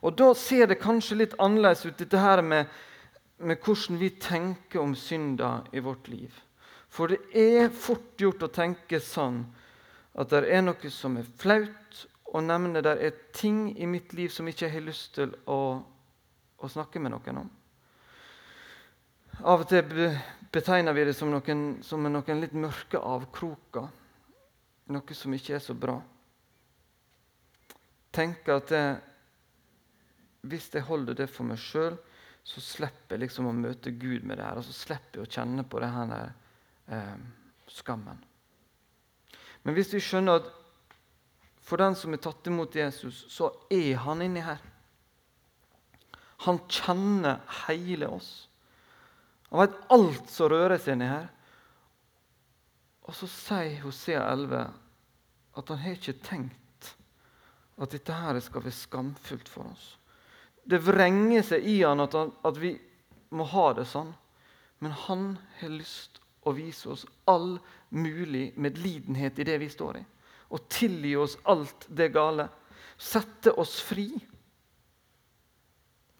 Og 0.00 0.16
Da 0.16 0.34
ser 0.34 0.66
det 0.66 0.80
kanskje 0.80 1.18
litt 1.20 1.34
annerledes 1.38 1.84
ut, 1.86 1.98
dette 1.98 2.18
her 2.18 2.40
med, 2.42 2.66
med 3.38 3.60
hvordan 3.60 3.98
vi 4.00 4.10
tenker 4.10 4.80
om 4.80 4.94
synda 4.96 5.66
i 5.72 5.82
vårt 5.84 6.08
liv. 6.08 6.32
For 6.88 7.12
det 7.12 7.20
er 7.36 7.68
fort 7.68 8.16
gjort 8.18 8.42
å 8.42 8.52
tenke 8.54 9.00
sånn 9.00 9.44
at 10.18 10.32
det 10.32 10.48
er 10.48 10.64
noe 10.64 10.90
som 10.90 11.18
er 11.20 11.28
flaut 11.38 12.00
å 12.32 12.40
nevne. 12.40 12.82
Det 12.82 12.96
er 12.96 13.20
ting 13.36 13.68
i 13.76 13.86
mitt 13.86 14.14
liv 14.16 14.32
som 14.32 14.48
ikke 14.48 14.66
jeg 14.66 14.78
har 14.78 14.88
lyst 14.88 15.14
til 15.20 15.36
å, 15.46 15.60
å 16.58 16.70
snakke 16.70 17.02
med 17.02 17.12
noen 17.14 17.44
om. 17.44 17.50
Av 19.40 19.62
og 19.62 19.68
til 19.70 19.86
betegner 20.52 20.92
vi 20.92 21.06
det 21.08 21.14
som 21.16 21.30
noen, 21.32 21.78
som 21.86 22.04
noen 22.04 22.40
litt 22.42 22.52
mørke 22.52 23.00
avkroker. 23.00 23.86
Noe 24.92 25.16
som 25.16 25.34
ikke 25.36 25.54
er 25.56 25.62
så 25.64 25.76
bra. 25.78 25.94
Tenker 28.12 28.58
at 28.58 28.72
det, 28.72 28.84
hvis 30.50 30.68
jeg 30.74 30.84
holder 30.88 31.16
det 31.22 31.28
for 31.30 31.48
meg 31.48 31.60
sjøl, 31.62 31.96
så 32.44 32.60
slipper 32.64 33.16
jeg 33.16 33.24
liksom 33.24 33.48
å 33.48 33.54
møte 33.54 33.92
Gud 33.94 34.26
med 34.26 34.40
det 34.40 34.44
her. 34.44 34.60
Og 34.60 34.66
så 34.66 34.74
slipper 34.76 35.20
jeg 35.20 35.28
å 35.28 35.32
kjenne 35.38 35.64
på 35.64 35.80
denne 35.80 36.20
eh, 36.90 37.16
skammen. 37.70 38.20
Men 39.62 39.76
hvis 39.76 39.94
vi 39.94 40.02
skjønner 40.04 40.40
at 40.40 40.52
for 41.64 41.80
den 41.80 41.94
som 41.96 42.12
er 42.12 42.20
tatt 42.24 42.48
imot 42.50 42.76
Jesus, 42.76 43.24
så 43.30 43.52
er 43.70 43.94
han 44.04 44.24
inni 44.24 44.42
her. 44.42 44.60
Han 46.44 46.58
kjenner 46.72 47.44
hele 47.68 48.08
oss. 48.10 48.49
Han 49.50 49.64
vet 49.64 49.78
alt 49.90 50.30
som 50.30 50.50
rører 50.50 50.78
seg 50.78 50.94
inni 50.94 51.10
her. 51.10 51.28
Og 53.08 53.16
så 53.16 53.26
sier 53.30 53.80
Hosea 53.82 54.22
11 54.30 54.60
at 55.58 55.72
han 55.72 55.80
har 55.82 55.96
ikke 55.96 56.20
tenkt 56.22 56.92
at 57.80 57.94
dette 57.96 58.14
her 58.14 58.38
skal 58.44 58.62
være 58.62 58.76
skamfullt 58.76 59.48
for 59.50 59.70
oss. 59.72 59.86
Det 60.62 60.78
vrenger 60.84 61.42
seg 61.46 61.66
i 61.66 61.80
han 61.82 62.02
at, 62.04 62.14
han 62.14 62.30
at, 62.46 62.60
vi 62.60 62.74
må 63.34 63.46
ha 63.50 63.70
det 63.74 63.88
sånn. 63.90 64.12
Men 64.80 64.94
han 65.06 65.24
har 65.58 65.72
lyst 65.72 66.20
å 66.46 66.54
vise 66.56 66.92
oss 66.92 67.04
all 67.28 67.56
mulig 67.90 68.52
medlidenhet 68.56 69.40
i 69.40 69.46
det 69.48 69.58
vi 69.60 69.68
står 69.72 69.98
i. 70.00 70.04
Og 70.54 70.68
tilgi 70.72 71.16
oss 71.18 71.36
alt 71.50 71.88
det 71.88 72.10
gale. 72.14 72.46
Sette 73.00 73.52
oss 73.58 73.78
fri. 73.84 74.08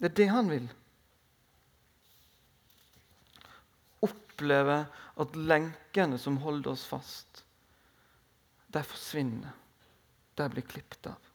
Det 0.01 0.11
er 0.11 0.17
det 0.17 0.29
han 0.33 0.49
vil. 0.51 0.67
Opplever 4.41 4.85
at 5.15 5.35
lenkene 5.35 6.17
som 6.17 6.37
holder 6.37 6.71
oss 6.71 6.85
fast, 6.85 7.43
de 8.67 8.83
forsvinner. 8.83 9.51
De 10.33 10.49
blir 10.49 10.65
klippet 10.65 11.07
av. 11.07 11.27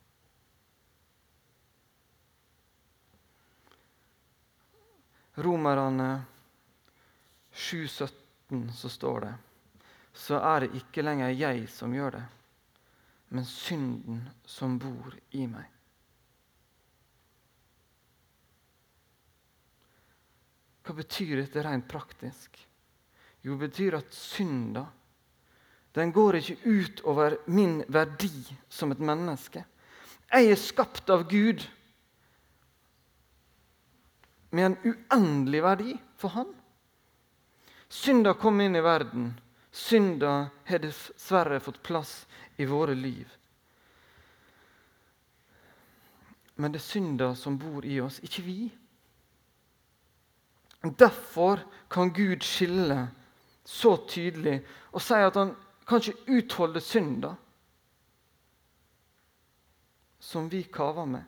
Romerne 5.34 6.24
7,17 7.52 8.72
så 8.72 8.88
står 8.88 9.20
det 9.20 9.34
så 10.16 10.38
er 10.40 10.64
det 10.64 10.78
ikke 10.78 11.02
lenger 11.04 11.34
jeg 11.36 11.66
som 11.68 11.92
gjør 11.92 12.14
det, 12.16 12.22
men 13.36 13.44
synden 13.44 14.22
som 14.48 14.78
bor 14.80 15.12
i 15.36 15.42
meg. 15.44 15.66
Hva 20.86 20.96
betyr 20.96 21.42
dette 21.42 21.66
rent 21.66 21.84
praktisk? 21.90 22.56
Jo, 23.46 23.54
betyr 23.60 23.94
at 24.00 24.14
synda 24.14 24.88
den 25.96 26.12
går 26.12 26.36
ikke 26.36 26.56
ut 26.64 27.00
over 27.08 27.38
min 27.46 27.78
verdi 27.88 28.28
som 28.68 28.90
et 28.92 29.00
menneske. 29.00 29.62
Jeg 30.28 30.50
er 30.50 30.58
skapt 30.60 31.08
av 31.08 31.24
Gud 31.30 31.62
med 34.50 34.66
en 34.66 34.76
uendelig 34.84 35.62
verdi 35.64 35.96
for 36.20 36.34
Han. 36.36 36.52
Synda 37.88 38.34
kom 38.36 38.60
inn 38.60 38.76
i 38.76 38.84
verden. 38.84 39.30
Synda 39.72 40.50
har 40.68 40.84
dessverre 40.84 41.62
fått 41.64 41.80
plass 41.86 42.26
i 42.60 42.68
våre 42.68 42.92
liv. 42.94 43.30
Men 46.56 46.72
det 46.72 46.82
er 46.82 46.90
synda 46.90 47.34
som 47.36 47.56
bor 47.60 47.84
i 47.84 48.00
oss, 48.04 48.20
ikke 48.20 48.44
vi. 48.44 48.60
Derfor 50.84 51.64
kan 51.88 52.12
Gud 52.12 52.44
skille 52.44 53.06
så 53.66 53.96
tydelig 54.06 54.60
og 54.94 55.02
sier 55.02 55.26
at 55.26 55.38
han 55.40 55.52
kan 55.86 56.02
ikke 56.02 56.38
utholde 56.38 56.82
synda 56.82 57.32
som 60.26 60.48
vi 60.50 60.62
kaver 60.62 61.06
med. 61.06 61.24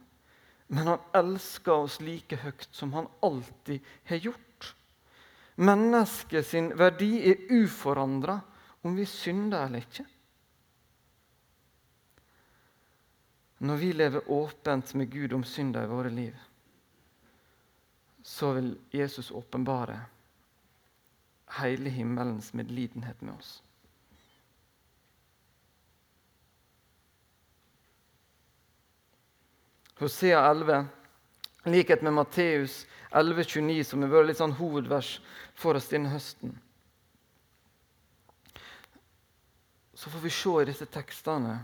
Men 0.69 0.91
han 0.93 1.07
elsker 1.17 1.85
oss 1.87 2.01
like 2.03 2.37
høyt 2.43 2.69
som 2.75 2.93
han 2.93 3.07
alltid 3.25 3.85
har 4.11 4.23
gjort. 4.23 4.75
Mennesket 5.59 6.47
sin 6.47 6.71
verdi 6.79 7.13
er 7.31 7.47
uforandra 7.51 8.41
om 8.87 8.97
vi 8.99 9.07
synder 9.07 9.67
eller 9.67 9.87
ikke. 9.87 10.05
Når 13.59 13.81
vi 13.81 13.93
lever 13.93 14.31
åpent 14.31 14.95
med 14.95 15.11
Gud 15.11 15.33
om 15.35 15.45
synda 15.45 15.83
i 15.83 15.91
våre 15.91 16.13
liv, 16.15 16.37
så 18.23 18.53
vil 18.55 18.71
Jesus 18.95 19.31
åpenbare 19.35 19.99
hele 21.59 21.91
himmelens 21.91 22.53
medlidenhet 22.53 23.21
med 23.23 23.35
oss. 23.35 23.63
Hosea 29.99 30.45
11, 30.51 30.87
i 31.65 31.71
likhet 31.71 32.03
med 32.03 32.13
Matteus 32.13 32.87
11,29, 33.11 33.83
som 33.83 34.03
har 34.05 34.13
vært 34.13 34.29
litt 34.31 34.39
sånn 34.39 34.55
hovedvers 34.61 35.17
for 35.59 35.79
oss 35.79 35.89
denne 35.91 36.13
høsten. 36.13 36.53
Så 39.99 40.13
får 40.13 40.23
vi 40.23 40.31
se 40.31 40.55
i 40.63 40.69
disse 40.69 40.87
tekstene 40.95 41.57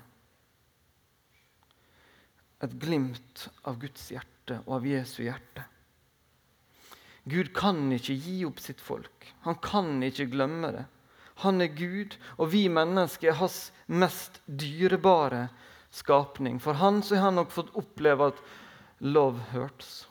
et 2.65 2.75
glimt 2.81 3.45
av 3.69 3.79
Guds 3.79 4.09
hjerte 4.11 4.59
og 4.65 4.81
av 4.81 4.89
Jesu 4.89 5.21
hjerte. 5.23 5.69
Gud 7.25 7.55
kan 7.57 7.87
ikke 7.95 8.17
gi 8.21 8.43
opp 8.45 8.61
sitt 8.61 8.83
folk. 8.85 9.31
Han 9.47 9.57
kan 9.65 10.03
ikke 10.05 10.29
glemme 10.33 10.73
det. 10.75 10.85
Han 11.43 11.61
er 11.65 11.73
Gud, 11.75 12.17
og 12.39 12.53
vi 12.53 12.67
mennesker 12.71 13.33
er 13.33 13.39
hans 13.41 13.73
mest 13.87 14.41
dyrebare 14.47 15.49
skapning. 15.95 16.61
For 16.63 16.79
han 16.79 17.03
så 17.03 17.17
har 17.17 17.31
han 17.31 17.41
nok 17.41 17.55
fått 17.55 17.73
oppleve 17.81 18.31
at 18.31 18.43
love 19.01 19.41
hurts. 19.55 20.05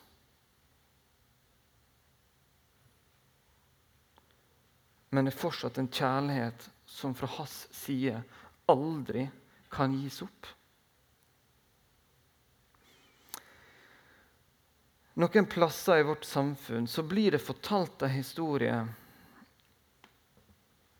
Men 5.13 5.27
det 5.27 5.35
er 5.35 5.43
fortsatt 5.43 5.77
en 5.77 5.91
kjærlighet 5.93 6.67
som 6.89 7.13
fra 7.15 7.29
hans 7.37 7.67
side 7.77 8.17
aldri 8.71 9.27
kan 9.73 9.93
gis 10.01 10.23
opp. 10.25 10.49
Noen 15.13 15.45
plasser 15.45 15.99
i 16.01 16.03
vårt 16.03 16.23
samfunn 16.25 16.87
så 16.87 17.03
blir 17.05 17.31
det 17.31 17.39
fortalt 17.39 18.01
en 18.01 18.09
historie 18.09 18.77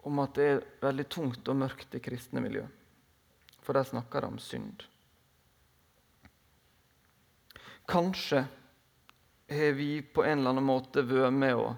om 0.04 0.19
at 0.21 0.36
det 0.38 0.45
er 0.49 0.65
veldig 0.84 1.06
tungt 1.10 1.49
og 1.49 1.58
mørkt 1.58 1.95
i 1.97 2.02
kristne 2.04 2.43
miljø. 2.43 2.65
For 3.63 3.73
der 3.73 3.88
snakker 3.88 4.21
de 4.21 4.30
om 4.36 4.39
synd. 4.43 4.84
Kanskje 7.89 8.43
har 9.49 9.76
vi 9.80 10.02
på 10.02 10.23
en 10.23 10.39
eller 10.39 10.54
annen 10.54 10.67
måte 10.67 11.04
vært 11.08 11.34
med 11.34 11.58
å, 11.58 11.71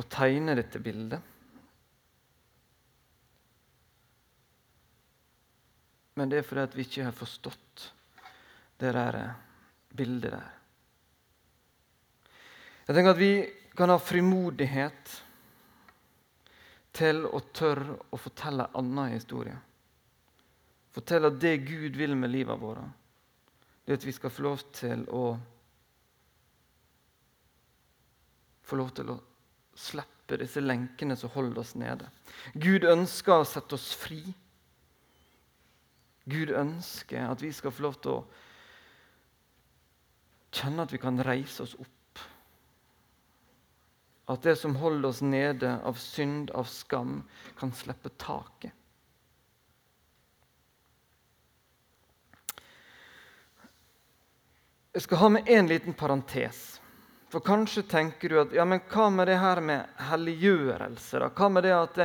å 0.00 0.08
tegne 0.10 0.56
dette 0.56 0.80
bildet. 0.82 1.20
Men 6.16 6.32
det 6.32 6.40
er 6.40 6.46
fordi 6.48 6.78
vi 6.80 6.86
ikke 6.88 7.10
har 7.10 7.16
forstått 7.16 7.90
det 8.80 8.94
der 8.96 9.18
bildet 9.92 10.32
der. 10.32 10.52
Jeg 12.86 12.94
tenker 12.94 13.16
at 13.16 13.18
vi 13.18 13.32
kan 13.76 13.90
ha 13.90 13.98
frimodighet 13.98 15.14
til 16.96 17.24
å 17.26 17.40
tørre 17.54 17.98
å 18.14 18.20
fortelle 18.20 18.68
en 18.70 18.78
annen 18.80 19.16
historie. 19.16 19.56
Fortelle 20.94 21.32
det 21.34 21.58
Gud 21.66 21.98
vil 21.98 22.14
med 22.16 22.32
livet 22.32 22.60
vårt, 22.60 22.86
det 23.84 23.98
at 23.98 24.06
vi 24.06 24.14
skal 24.14 24.32
få 24.32 24.48
lov 24.50 24.64
til 24.76 25.04
å 25.12 25.26
Få 28.66 28.74
lov 28.74 28.88
til 28.98 29.12
å 29.12 29.14
slippe 29.78 30.40
disse 30.40 30.58
lenkene 30.58 31.14
som 31.14 31.30
holder 31.30 31.60
oss 31.62 31.76
nede. 31.78 32.08
Gud 32.58 32.82
ønsker 32.82 33.38
å 33.38 33.44
sette 33.46 33.76
oss 33.76 33.92
fri. 33.94 34.18
Gud 36.26 36.50
ønsker 36.50 37.28
at 37.28 37.44
vi 37.44 37.52
skal 37.54 37.70
få 37.70 37.84
lov 37.84 38.00
til 38.02 38.16
å 38.16 38.24
kjenne 40.50 40.82
at 40.82 40.96
vi 40.96 40.98
kan 40.98 41.22
reise 41.22 41.62
oss 41.62 41.76
opp 41.78 41.95
at 44.26 44.42
det 44.42 44.56
som 44.56 44.76
holder 44.76 45.08
oss 45.08 45.20
nede 45.22 45.76
av 45.86 45.94
synd, 45.94 46.50
av 46.50 46.64
skam, 46.64 47.20
kan 47.58 47.72
slippe 47.72 48.10
taket. 48.18 48.72
Jeg 54.96 55.04
skal 55.04 55.20
ha 55.20 55.28
med 55.28 55.48
en 55.52 55.68
liten 55.68 55.94
parentes. 55.94 56.80
For 57.28 57.44
kanskje 57.44 57.82
tenker 57.84 58.32
du 58.32 58.38
at 58.40 58.54
ja, 58.56 58.64
men 58.64 58.80
hva 58.88 59.10
med 59.12 59.28
det 59.28 59.36
her 59.42 59.60
med 59.60 60.02
helliggjørelse? 60.08 61.20
da? 61.20 61.30
Hva 61.36 61.48
med 61.52 61.66
det 61.66 61.74
at 61.76 61.98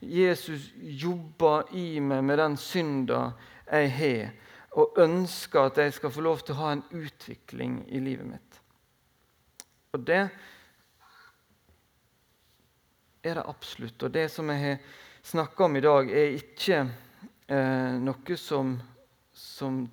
Jesus 0.00 0.68
jobber 0.78 1.72
i 1.74 1.98
meg 2.00 2.22
med 2.24 2.38
den 2.38 2.54
synda 2.60 3.32
jeg 3.66 3.90
har, 3.96 4.34
og 4.76 5.00
ønsker 5.02 5.72
at 5.72 5.80
jeg 5.82 5.96
skal 5.96 6.12
få 6.14 6.22
lov 6.22 6.44
til 6.44 6.54
å 6.54 6.60
ha 6.60 6.74
en 6.76 6.84
utvikling 6.94 7.80
i 7.88 8.00
livet 8.04 8.30
mitt? 8.30 8.60
Og 9.96 10.04
det 10.06 10.28
er 13.26 13.40
det 13.40 13.46
absolutt. 13.50 14.02
Og 14.02 14.12
det 14.14 14.28
som 14.32 14.50
jeg 14.52 14.62
har 14.62 15.02
snakka 15.26 15.66
om 15.66 15.76
i 15.76 15.84
dag, 15.84 16.10
er 16.10 16.36
ikke 16.38 16.82
eh, 16.82 17.96
noe 18.02 18.38
som, 18.40 18.76
som 19.32 19.84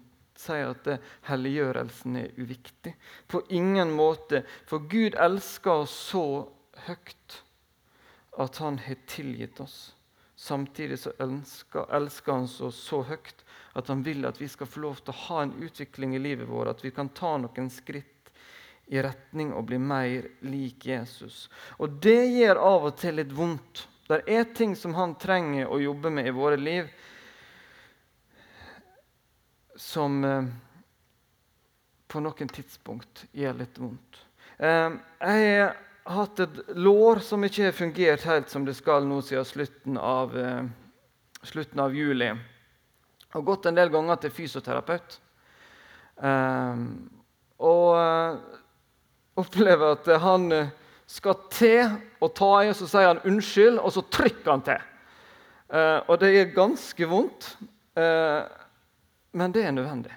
sier 0.43 0.73
at 0.73 0.89
helliggjørelsen 1.29 2.19
er 2.19 2.37
uviktig. 2.37 2.95
På 3.27 3.43
ingen 3.49 3.93
måte. 3.95 4.43
For 4.69 4.85
Gud 4.89 5.17
elsker 5.19 5.85
oss 5.85 5.95
så 6.11 6.25
høyt 6.87 7.41
at 8.41 8.57
han 8.63 8.79
har 8.81 8.97
tilgitt 9.07 9.61
oss. 9.61 9.93
Samtidig 10.35 10.97
så 10.99 11.13
elsker, 11.21 11.85
elsker 11.93 12.33
han 12.33 12.49
oss 12.49 12.79
så 12.81 13.03
høyt 13.07 13.43
at 13.73 13.89
han 13.89 14.03
vil 14.05 14.25
at 14.27 14.41
vi 14.41 14.47
skal 14.51 14.69
få 14.69 14.83
lov 14.83 15.01
til 15.01 15.13
å 15.13 15.21
ha 15.27 15.43
en 15.43 15.53
utvikling 15.65 16.15
i 16.15 16.21
livet 16.21 16.49
vårt, 16.49 16.69
at 16.69 16.83
vi 16.85 16.91
kan 16.93 17.09
ta 17.15 17.35
noen 17.41 17.69
skritt 17.73 18.12
i 18.91 19.01
retning 19.01 19.53
å 19.53 19.61
bli 19.65 19.79
mer 19.79 20.27
lik 20.45 20.85
Jesus. 20.85 21.47
Og 21.79 21.99
det 22.03 22.25
gjør 22.33 22.59
av 22.59 22.89
og 22.89 22.97
til 22.99 23.17
litt 23.19 23.31
vondt. 23.33 23.85
Det 24.09 24.19
er 24.27 24.49
ting 24.55 24.75
som 24.75 24.95
han 24.97 25.15
trenger 25.19 25.71
å 25.71 25.79
jobbe 25.79 26.11
med 26.11 26.27
i 26.27 26.35
våre 26.35 26.59
liv, 26.59 26.89
som 29.79 30.19
eh, 30.27 30.51
på 32.11 32.21
noen 32.21 32.51
tidspunkt 32.51 33.23
gjør 33.33 33.57
litt 33.63 33.79
vondt. 33.81 34.19
Eh, 34.59 34.91
jeg 35.23 35.47
har 35.55 36.19
hatt 36.19 36.43
et 36.43 36.59
lår 36.75 37.23
som 37.25 37.43
ikke 37.47 37.69
har 37.69 37.77
fungert 37.77 38.27
helt 38.27 38.51
som 38.51 38.67
det 38.67 38.75
skal 38.77 39.07
nå 39.07 39.21
siden 39.25 39.47
slutten 39.47 39.97
av, 39.97 40.35
eh, 40.37 40.67
slutten 41.41 41.81
av 41.81 41.95
juli. 41.95 42.29
Jeg 42.29 43.39
har 43.39 43.47
gått 43.47 43.65
en 43.65 43.79
del 43.79 43.89
ganger 43.89 44.21
til 44.21 44.35
fysioterapeut. 44.35 45.17
Eh, 46.21 46.85
opplever 49.39 49.95
at 49.95 50.09
han 50.21 50.51
eh, 50.51 50.73
skal 51.09 51.37
til 51.51 51.95
å 52.23 52.29
ta 52.33 52.51
i, 52.63 52.71
og 52.71 52.75
så 52.77 52.87
sier 52.89 53.11
han 53.11 53.23
unnskyld, 53.27 53.79
og 53.79 53.93
så 53.93 54.03
trykker 54.13 54.51
han 54.51 54.65
til. 54.65 54.89
Eh, 55.73 55.99
og 56.07 56.19
det 56.21 56.33
er 56.37 56.51
ganske 56.55 57.07
vondt, 57.09 57.55
eh, 57.97 58.41
men 59.33 59.55
det 59.55 59.65
er 59.65 59.75
nødvendig 59.75 60.13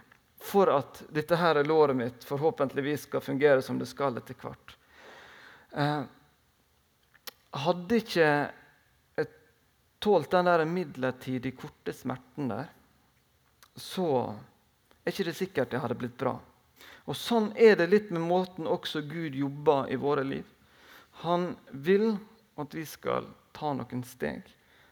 for 0.46 0.70
at 0.70 1.02
dette 1.10 1.36
her 1.40 1.58
låret 1.64 1.96
mitt 1.98 2.24
forhåpentligvis 2.24 3.08
skal 3.08 3.24
fungere 3.24 3.62
som 3.62 3.78
det 3.80 3.88
skal 3.90 4.16
etter 4.18 4.36
hvert. 4.38 4.76
Eh, 5.74 6.02
hadde 7.66 8.00
ikke 8.02 8.26
jeg 8.26 9.28
tålt 9.98 10.30
den 10.30 10.46
der 10.46 10.64
midlertidig 10.68 11.56
korte 11.58 11.94
smerten 11.96 12.52
der, 12.52 12.68
så 13.76 14.10
er 15.02 15.12
ikke 15.12 15.26
det 15.30 15.36
sikkert 15.36 15.72
det 15.72 15.80
hadde 15.82 15.98
blitt 15.98 16.18
bra. 16.20 16.36
Og 17.06 17.16
Sånn 17.16 17.52
er 17.54 17.76
det 17.78 17.86
litt 17.90 18.10
med 18.10 18.24
måten 18.26 18.66
også 18.66 19.04
Gud 19.06 19.34
jobber 19.38 19.90
i 19.92 19.98
våre 20.00 20.24
liv. 20.26 20.46
Han 21.22 21.54
vil 21.70 22.16
at 22.58 22.74
vi 22.74 22.82
skal 22.86 23.28
ta 23.56 23.72
noen 23.76 24.02
steg. 24.04 24.42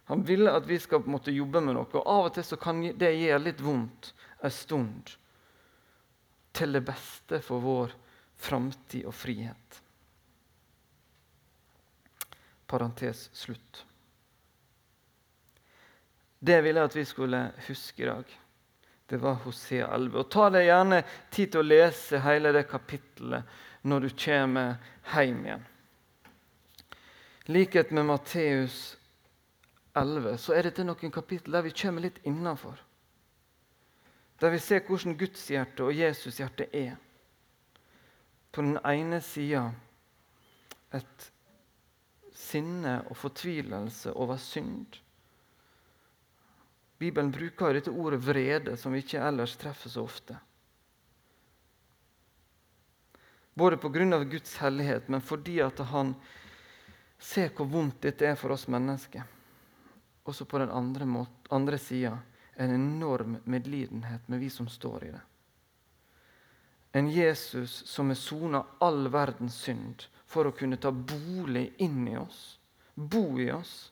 Han 0.04 0.22
vil 0.24 0.48
at 0.48 0.66
vi 0.68 0.78
skal 0.80 1.04
måtte 1.08 1.34
jobbe 1.34 1.60
med 1.64 1.74
noe. 1.76 1.88
og 1.90 2.06
Av 2.06 2.28
og 2.28 2.34
til 2.36 2.46
så 2.46 2.58
kan 2.60 2.82
det 2.84 3.12
gjøre 3.16 3.42
litt 3.42 3.62
vondt 3.64 4.12
en 4.44 4.52
stund. 4.52 5.14
Til 6.54 6.76
det 6.76 6.84
beste 6.86 7.40
for 7.42 7.64
vår 7.64 7.96
framtid 8.38 9.08
og 9.08 9.16
frihet. 9.16 9.80
Parentes 12.70 13.26
slutt. 13.32 13.84
Det 16.44 16.60
ville 16.62 16.80
jeg 16.80 16.92
at 16.92 16.96
vi 16.96 17.04
skulle 17.08 17.40
huske 17.66 18.04
i 18.04 18.08
dag. 18.10 18.38
Det 19.14 19.18
var 19.18 19.34
Hosea 19.34 19.94
11. 19.94 20.18
Og 20.18 20.30
Ta 20.30 20.48
deg 20.50 20.64
gjerne 20.66 20.96
tid 21.30 21.52
til 21.54 21.60
å 21.60 21.66
lese 21.68 22.18
hele 22.18 22.50
det 22.50 22.64
kapittelet 22.66 23.52
når 23.86 24.00
du 24.02 24.14
kommer 24.18 24.80
hjem 25.12 25.44
igjen. 25.44 25.62
likhet 27.46 27.92
med 27.94 28.08
Matteus 28.08 28.96
11 29.94 30.34
så 30.42 30.56
er 30.56 30.66
dette 30.66 30.82
noen 30.82 31.14
kapittel 31.14 31.54
der 31.54 31.62
vi 31.62 31.70
kommer 31.70 32.02
litt 32.02 32.18
innafor. 32.26 32.74
Der 34.42 34.50
vi 34.50 34.58
ser 34.58 34.82
hvordan 34.82 35.14
Guds 35.22 35.46
hjerte 35.46 35.86
og 35.86 35.94
Jesus 35.94 36.40
hjerte 36.42 36.66
er. 36.74 36.98
På 38.50 38.66
den 38.66 38.80
ene 38.82 39.22
sida 39.22 39.68
et 40.90 41.30
sinne 42.34 43.04
og 43.06 43.16
fortvilelse 43.22 44.10
over 44.10 44.42
synd. 44.42 45.03
Bibelen 47.04 47.30
bruker 47.34 47.76
dette 47.76 47.92
ordet 47.92 48.22
vrede, 48.24 48.76
som 48.80 48.94
vi 48.94 49.02
ikke 49.04 49.20
ellers 49.20 49.56
treffer 49.60 49.92
så 49.92 50.04
ofte. 50.06 50.38
Både 53.54 53.76
pga. 53.76 54.24
Guds 54.24 54.56
hellighet, 54.56 55.08
men 55.08 55.20
fordi 55.20 55.60
at 55.62 55.78
han 55.78 56.14
ser 57.18 57.52
hvor 57.54 57.68
vondt 57.70 58.00
dette 58.02 58.26
er 58.26 58.38
for 58.40 58.54
oss 58.56 58.66
mennesker. 58.72 59.22
Også 60.24 60.48
på 60.48 60.58
den 60.58 60.72
andre, 60.72 61.26
andre 61.50 61.78
sida 61.78 62.16
en 62.56 62.70
enorm 62.70 63.36
medlidenhet 63.44 64.28
med 64.28 64.40
vi 64.40 64.50
som 64.50 64.68
står 64.68 65.04
i 65.04 65.10
det. 65.12 65.22
En 66.92 67.10
Jesus 67.10 67.82
som 67.90 68.08
har 68.08 68.18
sona 68.18 68.64
all 68.80 69.08
verdens 69.10 69.56
synd 69.66 70.06
for 70.26 70.46
å 70.46 70.54
kunne 70.54 70.78
ta 70.78 70.92
bolig 70.94 71.72
inn 71.82 72.06
i 72.08 72.16
oss, 72.18 72.58
bo 72.94 73.34
i 73.42 73.50
oss 73.52 73.90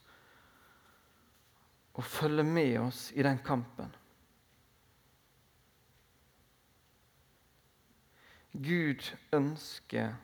og 1.94 2.04
følge 2.04 2.42
med 2.42 2.78
oss 2.80 3.10
i 3.14 3.22
den 3.22 3.38
kampen. 3.44 3.90
Gud 8.52 9.04
ønsker 9.32 10.14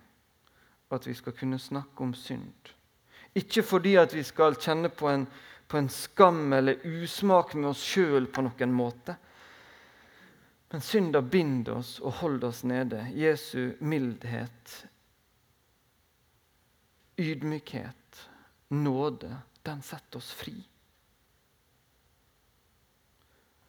at 0.92 1.06
vi 1.06 1.14
skal 1.14 1.32
kunne 1.36 1.58
snakke 1.58 2.04
om 2.04 2.14
synd. 2.14 2.72
Ikke 3.34 3.62
fordi 3.62 3.94
at 4.00 4.14
vi 4.14 4.22
skal 4.22 4.56
kjenne 4.60 4.88
på 4.88 5.08
en, 5.08 5.26
på 5.68 5.78
en 5.78 5.88
skam 5.88 6.52
eller 6.52 6.84
usmak 6.84 7.54
med 7.54 7.70
oss 7.70 7.84
sjøl 7.84 8.28
på 8.32 8.44
noen 8.44 8.72
måte. 8.72 9.16
Men 10.68 10.84
synda 10.84 11.22
binder 11.24 11.80
oss 11.80 11.98
og 12.00 12.18
holder 12.20 12.48
oss 12.48 12.64
nede. 12.68 13.06
Jesu 13.16 13.72
mildhet, 13.80 14.74
ydmykhet, 17.18 18.24
nåde, 18.68 19.32
den 19.64 19.80
setter 19.82 20.20
oss 20.20 20.32
fri. 20.36 20.56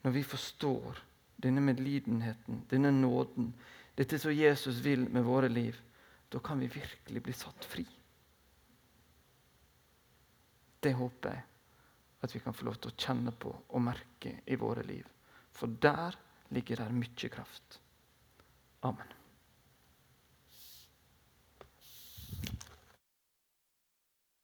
Når 0.02 0.16
vi 0.16 0.24
forstår 0.24 1.02
denne 1.40 1.62
medlidenheten, 1.64 2.64
denne 2.70 2.92
nåden, 2.92 3.54
dette 3.96 4.20
som 4.20 4.34
Jesus 4.34 4.80
vil 4.84 5.08
med 5.12 5.24
våre 5.28 5.50
liv, 5.52 5.76
da 6.30 6.40
kan 6.40 6.60
vi 6.60 6.68
virkelig 6.72 7.24
bli 7.24 7.34
satt 7.34 7.66
fri. 7.66 7.86
Det 10.80 10.94
håper 10.96 11.36
jeg 11.36 11.46
at 12.20 12.36
vi 12.36 12.42
kan 12.44 12.56
få 12.56 12.68
lov 12.68 12.80
til 12.80 12.92
å 12.92 13.00
kjenne 13.00 13.32
på 13.36 13.52
og 13.52 13.84
merke 13.84 14.40
i 14.46 14.60
våre 14.60 14.84
liv. 14.88 15.06
For 15.56 15.72
der 15.82 16.16
ligger 16.56 16.84
det 16.84 16.92
mye 16.96 17.32
kraft. 17.32 17.80
Amen. 18.88 19.19